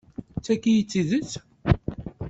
[0.37, 1.31] D tagi i d tidett?